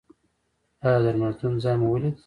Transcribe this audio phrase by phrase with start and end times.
[0.85, 2.15] ایا د درملتون ځای مو ولید؟